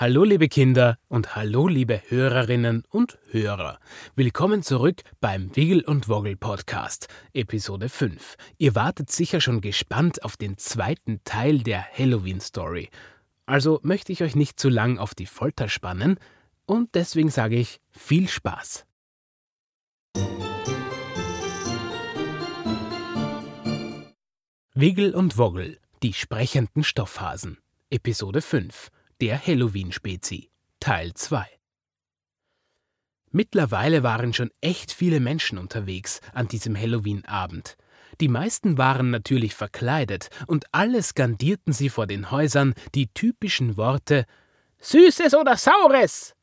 Hallo 0.00 0.22
liebe 0.22 0.46
Kinder 0.46 0.96
und 1.08 1.34
hallo 1.34 1.66
liebe 1.66 2.00
Hörerinnen 2.06 2.84
und 2.88 3.18
Hörer. 3.32 3.80
Willkommen 4.14 4.62
zurück 4.62 5.02
beim 5.20 5.56
Wiggle 5.56 5.82
und 5.84 6.08
Woggle 6.08 6.36
Podcast, 6.36 7.08
Episode 7.32 7.88
5. 7.88 8.36
Ihr 8.58 8.76
wartet 8.76 9.10
sicher 9.10 9.40
schon 9.40 9.60
gespannt 9.60 10.22
auf 10.22 10.36
den 10.36 10.56
zweiten 10.56 11.18
Teil 11.24 11.64
der 11.64 11.84
Halloween 11.84 12.40
Story. 12.40 12.90
Also 13.44 13.80
möchte 13.82 14.12
ich 14.12 14.22
euch 14.22 14.36
nicht 14.36 14.60
zu 14.60 14.68
lang 14.68 14.98
auf 14.98 15.16
die 15.16 15.26
Folter 15.26 15.68
spannen 15.68 16.20
und 16.64 16.94
deswegen 16.94 17.30
sage 17.30 17.56
ich 17.56 17.80
viel 17.90 18.28
Spaß. 18.28 18.86
Wiggle 24.74 25.12
und 25.16 25.38
Woggle, 25.38 25.80
die 26.04 26.12
sprechenden 26.12 26.84
Stoffhasen, 26.84 27.58
Episode 27.90 28.42
5 28.42 28.92
der 29.20 29.44
Halloween-Spezi, 29.44 30.48
Teil 30.78 31.12
2. 31.12 31.44
Mittlerweile 33.30 34.04
waren 34.04 34.32
schon 34.32 34.50
echt 34.60 34.92
viele 34.92 35.18
Menschen 35.18 35.58
unterwegs 35.58 36.20
an 36.32 36.46
diesem 36.46 36.78
Halloween-Abend. 36.78 37.76
Die 38.20 38.28
meisten 38.28 38.78
waren 38.78 39.10
natürlich 39.10 39.54
verkleidet 39.54 40.30
und 40.46 40.66
alle 40.72 41.02
skandierten 41.02 41.72
sie 41.72 41.88
vor 41.88 42.06
den 42.06 42.30
Häusern 42.30 42.74
die 42.94 43.08
typischen 43.08 43.76
Worte 43.76 44.24
Süßes 44.78 45.34
oder 45.34 45.56
Saures? 45.56 46.34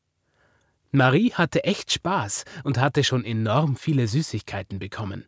Marie 0.90 1.32
hatte 1.32 1.64
echt 1.64 1.92
Spaß 1.92 2.44
und 2.62 2.78
hatte 2.78 3.04
schon 3.04 3.24
enorm 3.24 3.76
viele 3.76 4.06
Süßigkeiten 4.06 4.78
bekommen. 4.78 5.24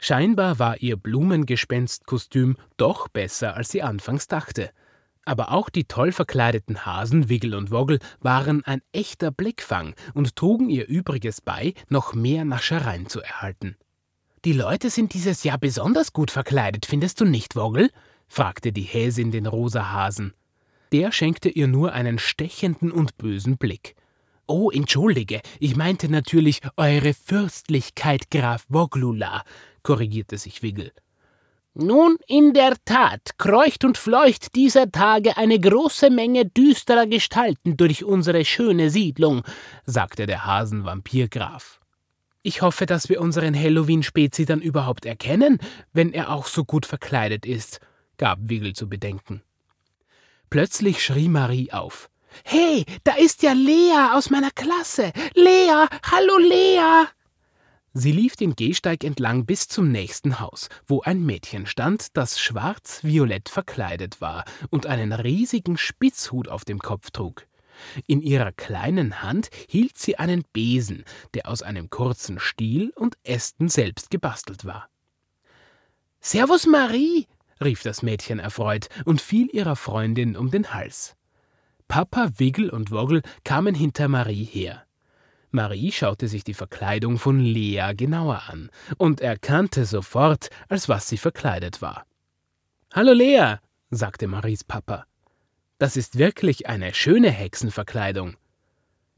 Scheinbar 0.00 0.58
war 0.58 0.76
ihr 0.78 0.96
Blumengespenstkostüm 0.96 2.56
doch 2.76 3.08
besser, 3.08 3.54
als 3.54 3.70
sie 3.70 3.82
anfangs 3.82 4.28
dachte. 4.28 4.70
Aber 5.24 5.52
auch 5.52 5.68
die 5.68 5.84
toll 5.84 6.12
verkleideten 6.12 6.86
Hasen 6.86 7.28
Wiggle 7.28 7.56
und 7.56 7.70
Woggle 7.70 7.98
waren 8.20 8.64
ein 8.64 8.82
echter 8.92 9.30
Blickfang 9.30 9.94
und 10.14 10.34
trugen 10.36 10.70
ihr 10.70 10.88
Übriges 10.88 11.40
bei, 11.40 11.74
noch 11.88 12.14
mehr 12.14 12.44
Naschereien 12.44 13.06
zu 13.06 13.20
erhalten. 13.20 13.76
Die 14.44 14.54
Leute 14.54 14.88
sind 14.88 15.12
dieses 15.12 15.44
Jahr 15.44 15.58
besonders 15.58 16.14
gut 16.14 16.30
verkleidet, 16.30 16.86
findest 16.86 17.20
du 17.20 17.26
nicht, 17.26 17.56
Woggle? 17.56 17.90
fragte 18.28 18.72
die 18.72 18.82
Häsin 18.82 19.30
den 19.30 19.46
rosa 19.46 19.92
Hasen. 19.92 20.32
Der 20.92 21.12
schenkte 21.12 21.50
ihr 21.50 21.68
nur 21.68 21.92
einen 21.92 22.18
stechenden 22.18 22.90
und 22.90 23.18
bösen 23.18 23.58
Blick. 23.58 23.94
Oh, 24.46 24.70
entschuldige, 24.70 25.42
ich 25.60 25.76
meinte 25.76 26.08
natürlich 26.08 26.60
Eure 26.76 27.14
Fürstlichkeit 27.14 28.30
Graf 28.30 28.64
Woglula, 28.68 29.44
korrigierte 29.82 30.38
sich 30.38 30.62
Wiggle. 30.62 30.92
Nun, 31.74 32.16
in 32.26 32.52
der 32.52 32.76
Tat 32.84 33.38
kreucht 33.38 33.84
und 33.84 33.96
fleucht 33.96 34.56
dieser 34.56 34.90
Tage 34.90 35.36
eine 35.36 35.58
große 35.60 36.10
Menge 36.10 36.46
düsterer 36.46 37.06
Gestalten 37.06 37.76
durch 37.76 38.04
unsere 38.04 38.44
schöne 38.44 38.90
Siedlung, 38.90 39.42
sagte 39.86 40.26
der 40.26 40.46
Hasenvampirgraf. 40.46 41.80
Ich 42.42 42.62
hoffe, 42.62 42.86
dass 42.86 43.08
wir 43.08 43.20
unseren 43.20 43.54
Halloween-Spezi 43.54 44.46
dann 44.46 44.60
überhaupt 44.60 45.04
erkennen, 45.04 45.58
wenn 45.92 46.12
er 46.12 46.30
auch 46.30 46.46
so 46.46 46.64
gut 46.64 46.86
verkleidet 46.86 47.46
ist, 47.46 47.80
gab 48.16 48.38
Wiggle 48.42 48.72
zu 48.72 48.88
bedenken. 48.88 49.42
Plötzlich 50.48 51.04
schrie 51.04 51.28
Marie 51.28 51.72
auf. 51.72 52.10
Hey, 52.44 52.84
da 53.04 53.14
ist 53.14 53.42
ja 53.42 53.52
Lea 53.52 54.10
aus 54.12 54.30
meiner 54.30 54.50
Klasse. 54.50 55.12
Lea, 55.34 55.86
hallo 56.02 56.38
Lea. 56.38 57.06
Sie 57.92 58.12
lief 58.12 58.36
den 58.36 58.54
Gehsteig 58.54 59.02
entlang 59.02 59.46
bis 59.46 59.66
zum 59.66 59.90
nächsten 59.90 60.38
Haus, 60.38 60.68
wo 60.86 61.02
ein 61.02 61.24
Mädchen 61.24 61.66
stand, 61.66 62.16
das 62.16 62.38
schwarz-violett 62.38 63.48
verkleidet 63.48 64.20
war 64.20 64.44
und 64.70 64.86
einen 64.86 65.12
riesigen 65.12 65.76
Spitzhut 65.76 66.48
auf 66.48 66.64
dem 66.64 66.78
Kopf 66.78 67.10
trug. 67.10 67.46
In 68.06 68.22
ihrer 68.22 68.52
kleinen 68.52 69.22
Hand 69.22 69.50
hielt 69.68 69.98
sie 69.98 70.18
einen 70.18 70.44
Besen, 70.52 71.04
der 71.34 71.48
aus 71.48 71.62
einem 71.62 71.90
kurzen 71.90 72.38
Stiel 72.38 72.92
und 72.94 73.16
Ästen 73.24 73.68
selbst 73.68 74.10
gebastelt 74.10 74.64
war. 74.64 74.88
Servus 76.20 76.66
Marie, 76.66 77.26
rief 77.60 77.82
das 77.82 78.02
Mädchen 78.02 78.38
erfreut 78.38 78.88
und 79.04 79.20
fiel 79.20 79.48
ihrer 79.52 79.74
Freundin 79.74 80.36
um 80.36 80.50
den 80.50 80.72
Hals. 80.74 81.16
Papa, 81.88 82.30
Wiggle 82.36 82.70
und 82.70 82.92
Woggle 82.92 83.22
kamen 83.42 83.74
hinter 83.74 84.06
Marie 84.06 84.44
her. 84.44 84.86
Marie 85.50 85.92
schaute 85.92 86.28
sich 86.28 86.44
die 86.44 86.54
Verkleidung 86.54 87.18
von 87.18 87.40
Lea 87.40 87.92
genauer 87.96 88.42
an 88.48 88.70
und 88.98 89.20
erkannte 89.20 89.84
sofort, 89.84 90.48
als 90.68 90.88
was 90.88 91.08
sie 91.08 91.18
verkleidet 91.18 91.82
war. 91.82 92.06
Hallo 92.92 93.12
Lea, 93.12 93.56
sagte 93.90 94.26
Maries 94.26 94.64
Papa. 94.64 95.06
Das 95.78 95.96
ist 95.96 96.18
wirklich 96.18 96.68
eine 96.68 96.94
schöne 96.94 97.30
Hexenverkleidung. 97.30 98.36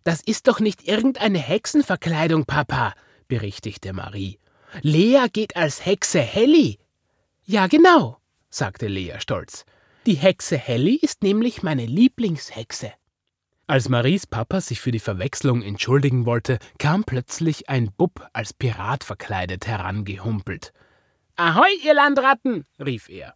Das 0.05 0.21
ist 0.21 0.49
doch 0.49 0.61
nicht 0.61 0.89
irgendeine 0.89 1.39
Hexenverkleidung, 1.39 2.45
Papa, 2.45 2.95
berichtigte 3.29 3.93
Marie. 3.93 4.39
Lea 4.81 5.27
geht 5.33 5.57
als 5.57 5.85
Hexe 5.85 6.21
Helly. 6.21 6.79
Ja, 7.45 7.67
genau, 7.67 8.19
sagte 8.49 8.89
Lea 8.89 9.17
stolz. 9.19 9.65
Die 10.07 10.15
Hexe 10.15 10.57
Helly 10.57 10.97
ist 10.97 11.23
nämlich 11.23 11.63
meine 11.63 11.87
Lieblingshexe. 11.87 12.93
Als 13.73 13.89
Maries 13.89 14.27
Papa 14.27 14.61
sich 14.61 14.83
für 14.83 14.91
die 14.91 14.99
Verwechslung 14.99 15.63
entschuldigen 15.63 16.27
wollte, 16.27 16.59
kam 16.79 17.05
plötzlich 17.05 17.71
ein 17.71 17.91
Bub 17.91 18.29
als 18.35 18.53
Pirat 18.53 19.03
verkleidet 19.03 19.67
herangehumpelt. 19.67 20.75
Ahoi, 21.37 21.71
ihr 21.83 21.95
Landratten! 21.95 22.67
rief 22.79 23.09
er. 23.09 23.33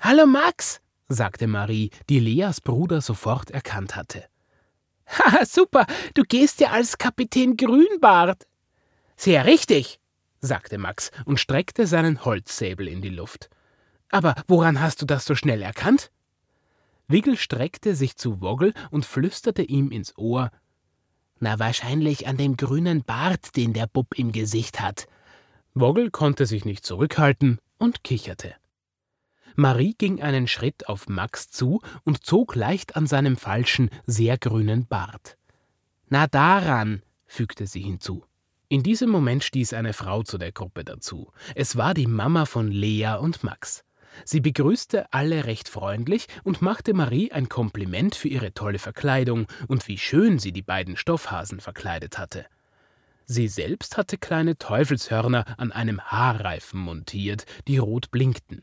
Hallo 0.00 0.26
Max, 0.26 0.80
sagte 1.06 1.46
Marie, 1.46 1.90
die 2.08 2.18
Leas 2.18 2.60
Bruder 2.60 3.00
sofort 3.00 3.52
erkannt 3.52 3.94
hatte. 3.94 4.24
Haha, 5.06 5.46
super, 5.46 5.86
du 6.14 6.24
gehst 6.24 6.58
ja 6.58 6.72
als 6.72 6.98
Kapitän 6.98 7.56
Grünbart. 7.56 8.48
Sehr 9.14 9.44
richtig, 9.44 10.00
sagte 10.40 10.78
Max 10.78 11.12
und 11.26 11.38
streckte 11.38 11.86
seinen 11.86 12.24
Holzsäbel 12.24 12.88
in 12.88 13.02
die 13.02 13.10
Luft. 13.10 13.50
Aber 14.10 14.34
woran 14.48 14.80
hast 14.80 15.00
du 15.00 15.06
das 15.06 15.24
so 15.24 15.36
schnell 15.36 15.62
erkannt? 15.62 16.10
Wiggle 17.08 17.36
streckte 17.36 17.94
sich 17.94 18.16
zu 18.16 18.40
Woggle 18.40 18.72
und 18.90 19.04
flüsterte 19.06 19.62
ihm 19.62 19.90
ins 19.90 20.16
Ohr 20.16 20.50
Na 21.38 21.58
wahrscheinlich 21.58 22.26
an 22.26 22.36
dem 22.36 22.56
grünen 22.56 23.02
Bart, 23.04 23.56
den 23.56 23.72
der 23.72 23.86
Bub 23.86 24.14
im 24.18 24.32
Gesicht 24.32 24.80
hat. 24.80 25.06
Woggle 25.74 26.10
konnte 26.10 26.46
sich 26.46 26.64
nicht 26.64 26.86
zurückhalten 26.86 27.58
und 27.78 28.02
kicherte. 28.02 28.54
Marie 29.54 29.94
ging 29.96 30.22
einen 30.22 30.48
Schritt 30.48 30.88
auf 30.88 31.08
Max 31.08 31.50
zu 31.50 31.80
und 32.04 32.24
zog 32.24 32.54
leicht 32.54 32.96
an 32.96 33.06
seinem 33.06 33.36
falschen, 33.36 33.90
sehr 34.06 34.38
grünen 34.38 34.86
Bart. 34.86 35.36
Na 36.08 36.26
daran, 36.26 37.02
fügte 37.26 37.66
sie 37.66 37.82
hinzu. 37.82 38.24
In 38.68 38.82
diesem 38.82 39.10
Moment 39.10 39.44
stieß 39.44 39.74
eine 39.74 39.92
Frau 39.92 40.22
zu 40.22 40.38
der 40.38 40.52
Gruppe 40.52 40.84
dazu. 40.84 41.32
Es 41.54 41.76
war 41.76 41.94
die 41.94 42.06
Mama 42.06 42.46
von 42.46 42.70
Lea 42.70 43.16
und 43.20 43.44
Max. 43.44 43.84
Sie 44.24 44.40
begrüßte 44.40 45.12
alle 45.12 45.44
recht 45.44 45.68
freundlich 45.68 46.26
und 46.44 46.62
machte 46.62 46.94
Marie 46.94 47.32
ein 47.32 47.48
Kompliment 47.48 48.14
für 48.14 48.28
ihre 48.28 48.52
tolle 48.52 48.78
Verkleidung 48.78 49.46
und 49.68 49.86
wie 49.88 49.98
schön 49.98 50.38
sie 50.38 50.52
die 50.52 50.62
beiden 50.62 50.96
Stoffhasen 50.96 51.60
verkleidet 51.60 52.18
hatte. 52.18 52.46
Sie 53.24 53.48
selbst 53.48 53.96
hatte 53.96 54.18
kleine 54.18 54.56
Teufelshörner 54.56 55.44
an 55.58 55.72
einem 55.72 56.00
Haarreifen 56.00 56.78
montiert, 56.78 57.44
die 57.66 57.78
rot 57.78 58.10
blinkten. 58.10 58.62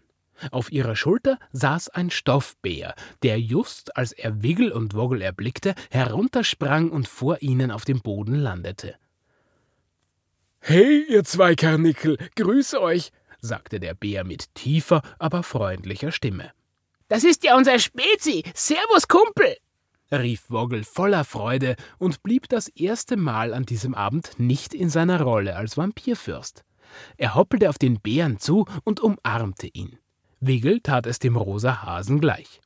Auf 0.52 0.72
ihrer 0.72 0.96
Schulter 0.96 1.38
saß 1.52 1.90
ein 1.90 2.10
Stoffbär, 2.10 2.96
der 3.22 3.40
just 3.40 3.96
als 3.96 4.14
er 4.14 4.42
Wiggle 4.42 4.74
und 4.74 4.94
Woggle 4.96 5.22
erblickte, 5.22 5.76
heruntersprang 5.92 6.90
und 6.90 7.08
vor 7.08 7.42
ihnen 7.42 7.72
auf 7.72 7.86
dem 7.86 8.02
Boden 8.02 8.36
landete. 8.36 8.96
Hey, 10.60 11.06
ihr 11.10 11.26
zwei 11.26 11.56
Karnickel, 11.56 12.18
grüße 12.38 12.82
euch, 12.82 13.12
sagte 13.44 13.80
der 13.80 13.94
Bär 13.94 14.24
mit 14.24 14.56
tiefer, 14.56 15.02
aber 15.20 15.44
freundlicher 15.44 16.12
Stimme. 16.12 16.52
Das 17.10 17.24
ist 17.24 17.44
ja 17.44 17.56
unser 17.56 17.78
Spezi. 17.78 18.44
Servus, 18.56 19.08
Kumpel! 19.08 19.58
rief 20.12 20.50
Woggle 20.50 20.84
voller 20.84 21.24
Freude 21.24 21.76
und 21.98 22.24
blieb 22.24 22.48
das 22.50 22.68
erste 22.68 23.18
Mal 23.18 23.54
an 23.54 23.64
diesem 23.64 23.96
Abend 23.96 24.32
nicht 24.38 24.74
in 24.74 24.90
seiner 24.90 25.22
Rolle 25.22 25.56
als 25.56 25.76
Vampirfürst. 25.76 26.64
Er 27.18 27.36
hoppelte 27.36 27.70
auf 27.70 27.80
den 27.80 28.00
Bären 28.00 28.40
zu 28.40 28.66
und 28.84 29.00
umarmte 29.00 29.68
ihn. 29.68 29.98
Wiggle 30.40 30.82
tat 30.82 31.08
es 31.08 31.20
dem 31.20 31.36
rosa 31.36 31.84
Hasen 31.84 32.20
gleich. 32.20 32.62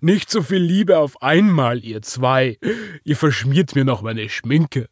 Nicht 0.00 0.30
so 0.30 0.42
viel 0.42 0.58
Liebe 0.62 0.98
auf 0.98 1.22
einmal, 1.22 1.82
ihr 1.82 2.02
zwei. 2.02 2.58
Ihr 3.04 3.16
verschmiert 3.16 3.74
mir 3.74 3.84
noch 3.84 4.02
meine 4.02 4.28
Schminke. 4.28 4.88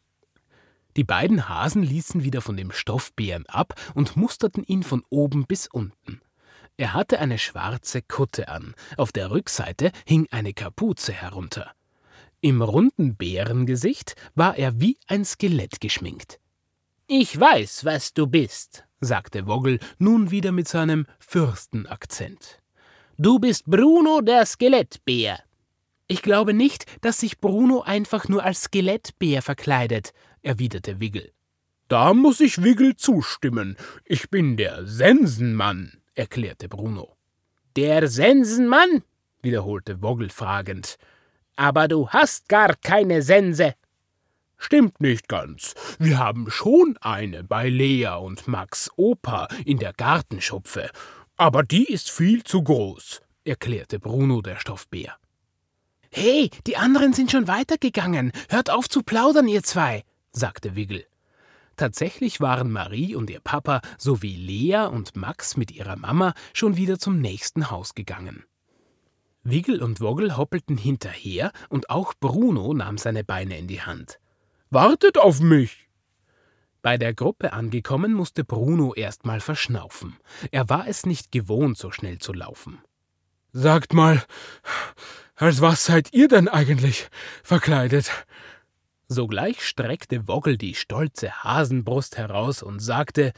Die 0.97 1.03
beiden 1.03 1.49
Hasen 1.49 1.83
ließen 1.83 2.23
wieder 2.23 2.41
von 2.41 2.55
dem 2.55 2.71
Stoffbären 2.71 3.45
ab 3.47 3.73
und 3.93 4.15
musterten 4.15 4.63
ihn 4.63 4.83
von 4.83 5.03
oben 5.09 5.45
bis 5.45 5.67
unten. 5.67 6.21
Er 6.77 6.93
hatte 6.93 7.19
eine 7.19 7.37
schwarze 7.37 8.01
Kutte 8.01 8.49
an, 8.49 8.75
auf 8.97 9.11
der 9.11 9.31
Rückseite 9.31 9.91
hing 10.05 10.27
eine 10.31 10.53
Kapuze 10.53 11.13
herunter. 11.13 11.71
Im 12.41 12.61
runden 12.61 13.15
Bärengesicht 13.15 14.15
war 14.35 14.57
er 14.57 14.79
wie 14.79 14.97
ein 15.07 15.25
Skelett 15.25 15.79
geschminkt. 15.79 16.39
Ich 17.07 17.39
weiß, 17.39 17.85
was 17.85 18.13
du 18.13 18.27
bist, 18.27 18.83
sagte 18.99 19.47
Woggle 19.47 19.79
nun 19.99 20.31
wieder 20.31 20.51
mit 20.51 20.67
seinem 20.67 21.05
Fürstenakzent. 21.19 22.59
Du 23.17 23.39
bist 23.39 23.65
Bruno 23.65 24.21
der 24.21 24.45
Skelettbär. 24.45 25.39
Ich 26.07 26.21
glaube 26.21 26.53
nicht, 26.53 26.85
dass 27.03 27.19
sich 27.19 27.39
Bruno 27.39 27.81
einfach 27.81 28.27
nur 28.27 28.43
als 28.43 28.63
Skelettbär 28.63 29.41
verkleidet, 29.41 30.11
erwiderte 30.43 30.99
Wiggle. 30.99 31.31
Da 31.87 32.13
muss 32.13 32.39
ich 32.39 32.63
Wiggle 32.63 32.95
zustimmen. 32.95 33.75
Ich 34.05 34.29
bin 34.29 34.57
der 34.57 34.85
Sensenmann, 34.85 36.01
erklärte 36.13 36.69
Bruno. 36.69 37.15
Der 37.75 38.07
Sensenmann? 38.07 39.03
wiederholte 39.41 40.01
Woggle 40.01 40.29
fragend. 40.29 40.97
Aber 41.55 41.87
du 41.87 42.09
hast 42.09 42.49
gar 42.49 42.75
keine 42.75 43.21
Sense. 43.21 43.75
Stimmt 44.57 44.99
nicht 44.99 45.27
ganz. 45.27 45.75
Wir 45.99 46.17
haben 46.17 46.49
schon 46.49 46.97
eine 47.01 47.43
bei 47.43 47.69
Lea 47.69 48.17
und 48.19 48.47
Max 48.47 48.89
Opa 48.95 49.47
in 49.65 49.77
der 49.77 49.93
Gartenschupfe. 49.93 50.89
Aber 51.37 51.63
die 51.63 51.85
ist 51.85 52.09
viel 52.09 52.43
zu 52.43 52.63
groß, 52.63 53.21
erklärte 53.43 53.99
Bruno 53.99 54.41
der 54.41 54.57
Stoffbär. 54.57 55.17
Hey, 56.17 56.49
die 56.65 56.77
anderen 56.77 57.11
sind 57.11 57.29
schon 57.29 57.49
weitergegangen. 57.49 58.31
Hört 58.47 58.69
auf 58.69 58.87
zu 58.87 59.03
plaudern, 59.03 59.49
ihr 59.49 59.63
zwei, 59.63 60.05
sagte 60.31 60.77
Wiggle. 60.77 61.05
Tatsächlich 61.75 62.39
waren 62.39 62.71
Marie 62.71 63.15
und 63.15 63.29
ihr 63.29 63.41
Papa 63.41 63.81
sowie 63.97 64.37
Lea 64.37 64.87
und 64.89 65.17
Max 65.17 65.57
mit 65.57 65.71
ihrer 65.71 65.97
Mama 65.97 66.33
schon 66.53 66.77
wieder 66.77 66.99
zum 66.99 67.19
nächsten 67.19 67.69
Haus 67.69 67.95
gegangen. 67.95 68.45
Wiggle 69.43 69.83
und 69.83 69.99
Woggle 69.99 70.37
hoppelten 70.37 70.77
hinterher 70.77 71.51
und 71.67 71.89
auch 71.89 72.13
Bruno 72.17 72.73
nahm 72.73 72.97
seine 72.97 73.25
Beine 73.25 73.57
in 73.57 73.67
die 73.67 73.81
Hand. 73.81 74.21
Wartet 74.69 75.17
auf 75.17 75.41
mich! 75.41 75.89
Bei 76.81 76.97
der 76.97 77.13
Gruppe 77.13 77.51
angekommen, 77.51 78.13
musste 78.13 78.45
Bruno 78.45 78.93
erst 78.93 79.25
mal 79.25 79.41
verschnaufen. 79.41 80.15
Er 80.51 80.69
war 80.69 80.87
es 80.87 81.05
nicht 81.05 81.33
gewohnt, 81.33 81.77
so 81.77 81.91
schnell 81.91 82.19
zu 82.19 82.31
laufen. 82.31 82.81
Sagt 83.57 83.93
mal, 83.93 84.21
als 85.35 85.61
was 85.61 85.85
seid 85.85 86.11
ihr 86.11 86.27
denn 86.27 86.49
eigentlich 86.49 87.07
verkleidet? 87.41 88.11
Sogleich 89.07 89.65
streckte 89.65 90.27
Woggle 90.27 90.57
die 90.57 90.75
stolze 90.75 91.41
Hasenbrust 91.41 92.17
heraus 92.17 92.61
und 92.61 92.81
sagte: 92.81 93.31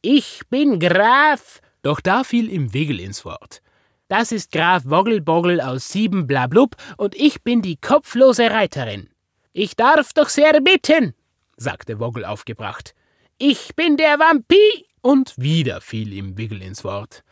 Ich 0.00 0.40
bin 0.48 0.80
Graf. 0.80 1.60
Doch 1.82 2.00
da 2.00 2.24
fiel 2.24 2.50
ihm 2.50 2.72
Wiggle 2.72 2.98
ins 2.98 3.26
Wort. 3.26 3.60
Das 4.08 4.32
ist 4.32 4.52
Graf 4.52 4.84
Woggelboggel 4.86 5.60
aus 5.60 5.90
Sieben 5.90 6.26
Blablub 6.26 6.74
und 6.96 7.14
ich 7.14 7.42
bin 7.42 7.60
die 7.60 7.76
kopflose 7.76 8.50
Reiterin. 8.50 9.10
Ich 9.52 9.76
darf 9.76 10.14
doch 10.14 10.30
sehr 10.30 10.62
bitten, 10.62 11.12
sagte 11.58 12.00
Woggle 12.00 12.26
aufgebracht. 12.26 12.94
Ich 13.36 13.76
bin 13.76 13.98
der 13.98 14.18
Vampir. 14.18 14.86
Und 15.02 15.34
wieder 15.36 15.82
fiel 15.82 16.14
ihm 16.14 16.38
Wiggle 16.38 16.64
ins 16.64 16.84
Wort. 16.84 17.22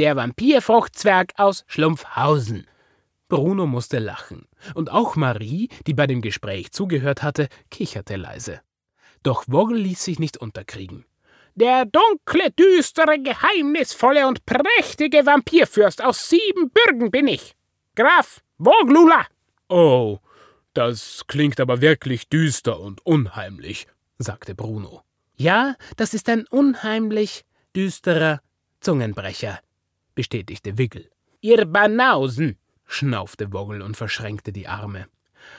Der 0.00 0.16
Vampirfruchtzwerg 0.16 1.34
aus 1.36 1.62
Schlumpfhausen. 1.66 2.66
Bruno 3.28 3.66
musste 3.66 3.98
lachen, 3.98 4.48
und 4.72 4.90
auch 4.90 5.14
Marie, 5.14 5.68
die 5.86 5.92
bei 5.92 6.06
dem 6.06 6.22
Gespräch 6.22 6.72
zugehört 6.72 7.22
hatte, 7.22 7.48
kicherte 7.70 8.16
leise. 8.16 8.62
Doch 9.22 9.44
Woggle 9.46 9.76
ließ 9.76 10.02
sich 10.02 10.18
nicht 10.18 10.38
unterkriegen. 10.38 11.04
Der 11.54 11.84
dunkle, 11.84 12.50
düstere, 12.50 13.18
geheimnisvolle 13.18 14.26
und 14.26 14.46
prächtige 14.46 15.26
Vampirfürst 15.26 16.02
aus 16.02 16.30
Siebenbürgen 16.30 17.10
bin 17.10 17.28
ich. 17.28 17.54
Graf 17.94 18.40
Woglula. 18.56 19.26
Oh, 19.68 20.16
das 20.72 21.24
klingt 21.26 21.60
aber 21.60 21.82
wirklich 21.82 22.26
düster 22.30 22.80
und 22.80 23.04
unheimlich, 23.04 23.86
sagte 24.16 24.54
Bruno. 24.54 25.02
Ja, 25.36 25.76
das 25.98 26.14
ist 26.14 26.30
ein 26.30 26.46
unheimlich 26.46 27.44
düsterer 27.76 28.40
Zungenbrecher, 28.80 29.60
bestätigte 30.14 30.78
Wiggle. 30.78 31.08
Ihr 31.40 31.64
Banausen, 31.64 32.58
schnaufte 32.86 33.52
Woggle 33.52 33.84
und 33.84 33.96
verschränkte 33.96 34.52
die 34.52 34.68
Arme. 34.68 35.06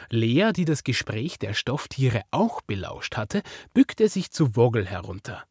Lea, 0.10 0.52
die 0.54 0.66
das 0.66 0.84
Gespräch 0.84 1.40
der 1.40 1.54
Stofftiere 1.54 2.22
auch 2.32 2.62
belauscht 2.62 3.18
hatte, 3.18 3.42
bückte 3.74 4.10
sich 4.10 4.32
zu 4.32 4.56
Woggle 4.56 4.86
herunter. 4.86 5.44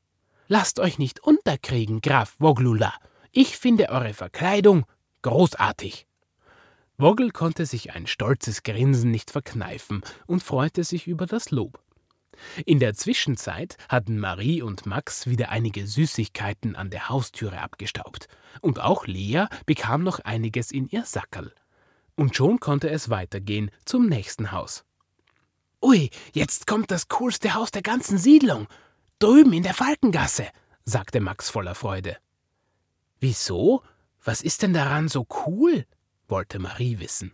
Lasst 0.49 0.81
euch 0.81 0.99
nicht 0.99 1.20
unterkriegen, 1.20 2.00
Graf 2.00 2.37
Woglula. 2.38 2.94
Ich 3.32 3.56
finde 3.56 3.88
eure 3.88 4.14
Verkleidung 4.14 4.85
großartig. 5.23 6.06
Woggle 6.99 7.31
konnte 7.31 7.67
sich 7.67 7.93
ein 7.93 8.06
stolzes 8.06 8.62
Grinsen 8.62 9.11
nicht 9.11 9.31
verkneifen 9.31 10.03
und 10.26 10.43
freute 10.43 10.85
sich 10.85 11.06
über 11.06 11.26
das 11.26 11.50
Lob. 11.50 11.81
In 12.65 12.79
der 12.79 12.94
Zwischenzeit 12.94 13.77
hatten 13.88 14.19
Marie 14.19 14.62
und 14.62 14.87
Max 14.87 15.27
wieder 15.27 15.50
einige 15.50 15.87
Süßigkeiten 15.87 16.77
an 16.77 16.91
der 16.91 17.09
Haustüre 17.09 17.61
abgestaubt, 17.61 18.29
und 18.61 18.81
auch 18.81 19.06
Lea 19.06 19.47
bekam 19.67 20.03
noch 20.03 20.21
einiges 20.21 20.71
in 20.71 20.88
ihr 20.88 21.05
Sackerl. 21.05 21.53
Und 22.17 22.37
schon 22.37 22.61
konnte 22.61 22.91
es 22.91 23.09
weitergehen 23.11 23.71
zum 23.85 24.06
nächsten 24.06 24.53
Haus. 24.53 24.85
Ui, 25.82 26.11
jetzt 26.32 26.67
kommt 26.67 26.91
das 26.91 27.09
coolste 27.09 27.55
Haus 27.55 27.71
der 27.71 27.82
ganzen 27.82 28.19
Siedlung. 28.19 28.69
Drüben 29.19 29.53
in 29.53 29.62
der 29.62 29.75
Falkengasse, 29.75 30.49
sagte 30.85 31.21
Max 31.21 31.49
voller 31.49 31.75
Freude. 31.75 32.17
Wieso? 33.19 33.82
Was 34.23 34.43
ist 34.43 34.62
denn 34.62 34.75
daran 34.75 35.09
so 35.09 35.27
cool? 35.47 35.87
wollte 36.29 36.59
Marie 36.59 36.99
wissen. 36.99 37.32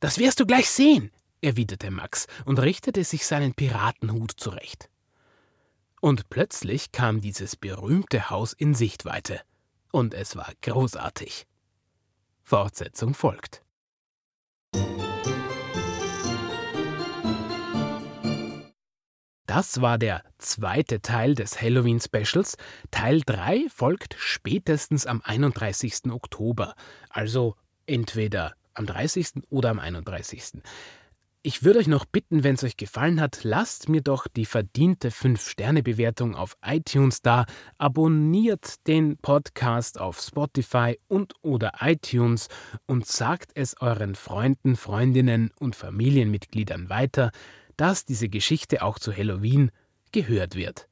Das 0.00 0.18
wirst 0.18 0.40
du 0.40 0.46
gleich 0.46 0.68
sehen, 0.68 1.12
erwiderte 1.42 1.90
Max 1.90 2.26
und 2.44 2.58
richtete 2.58 3.04
sich 3.04 3.26
seinen 3.26 3.54
Piratenhut 3.54 4.32
zurecht. 4.36 4.88
Und 6.00 6.30
plötzlich 6.30 6.90
kam 6.92 7.20
dieses 7.20 7.56
berühmte 7.56 8.30
Haus 8.30 8.52
in 8.52 8.74
Sichtweite, 8.74 9.40
und 9.92 10.14
es 10.14 10.36
war 10.36 10.52
großartig. 10.62 11.46
Fortsetzung 12.42 13.14
folgt. 13.14 13.62
Das 19.46 19.82
war 19.82 19.98
der 19.98 20.24
zweite 20.38 21.02
Teil 21.02 21.34
des 21.34 21.60
Halloween-Specials. 21.60 22.56
Teil 22.90 23.20
3 23.20 23.66
folgt 23.68 24.16
spätestens 24.18 25.04
am 25.04 25.20
31. 25.22 26.10
Oktober, 26.10 26.74
also 27.10 27.56
entweder 27.84 28.54
am 28.72 28.86
30. 28.86 29.42
oder 29.50 29.68
am 29.70 29.78
31. 29.78 30.62
Ich 31.44 31.64
würde 31.64 31.80
euch 31.80 31.88
noch 31.88 32.04
bitten, 32.04 32.44
wenn 32.44 32.54
es 32.54 32.62
euch 32.62 32.76
gefallen 32.76 33.20
hat, 33.20 33.40
lasst 33.42 33.88
mir 33.88 34.00
doch 34.00 34.28
die 34.28 34.44
verdiente 34.44 35.10
5-Sterne-Bewertung 35.10 36.36
auf 36.36 36.56
iTunes 36.64 37.20
da, 37.20 37.46
abonniert 37.78 38.86
den 38.86 39.16
Podcast 39.16 39.98
auf 39.98 40.20
Spotify 40.20 41.00
und 41.08 41.32
oder 41.42 41.72
iTunes 41.80 42.46
und 42.86 43.08
sagt 43.08 43.50
es 43.56 43.74
euren 43.80 44.14
Freunden, 44.14 44.76
Freundinnen 44.76 45.50
und 45.58 45.74
Familienmitgliedern 45.74 46.88
weiter, 46.88 47.32
dass 47.76 48.04
diese 48.04 48.28
Geschichte 48.28 48.84
auch 48.84 49.00
zu 49.00 49.12
Halloween 49.12 49.72
gehört 50.12 50.54
wird. 50.54 50.86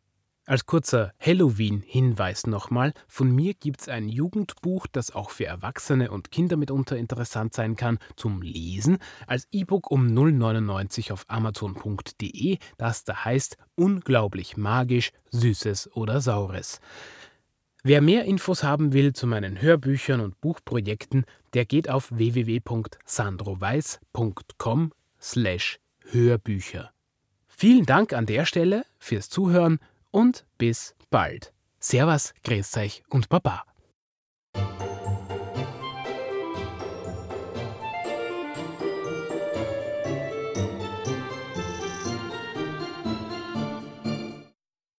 Als 0.50 0.66
kurzer 0.66 1.14
Halloween-Hinweis 1.20 2.48
nochmal, 2.48 2.92
von 3.06 3.32
mir 3.32 3.54
gibt 3.54 3.82
es 3.82 3.88
ein 3.88 4.08
Jugendbuch, 4.08 4.88
das 4.88 5.14
auch 5.14 5.30
für 5.30 5.44
Erwachsene 5.44 6.10
und 6.10 6.32
Kinder 6.32 6.56
mitunter 6.56 6.96
interessant 6.96 7.54
sein 7.54 7.76
kann, 7.76 8.00
zum 8.16 8.42
Lesen, 8.42 8.98
als 9.28 9.46
E-Book 9.52 9.92
um 9.92 10.08
0,99 10.08 11.12
auf 11.12 11.24
amazon.de, 11.28 12.58
das 12.78 13.04
da 13.04 13.24
heißt 13.24 13.58
Unglaublich 13.76 14.56
magisch, 14.56 15.12
Süßes 15.30 15.94
oder 15.94 16.20
Saures. 16.20 16.80
Wer 17.84 18.00
mehr 18.00 18.24
Infos 18.24 18.64
haben 18.64 18.92
will 18.92 19.12
zu 19.12 19.28
meinen 19.28 19.62
Hörbüchern 19.62 20.20
und 20.20 20.40
Buchprojekten, 20.40 21.26
der 21.54 21.64
geht 21.64 21.88
auf 21.88 22.10
www.sandroweiß.com 22.10 24.92
slash 25.20 25.78
Hörbücher. 26.10 26.90
Vielen 27.46 27.86
Dank 27.86 28.12
an 28.12 28.26
der 28.26 28.46
Stelle 28.46 28.84
fürs 28.98 29.28
Zuhören 29.28 29.78
und 30.10 30.44
bis 30.58 30.94
bald. 31.10 31.52
Servus, 31.78 32.34
grüß 32.42 32.76
euch 32.76 33.02
und 33.08 33.28
Baba. 33.28 33.64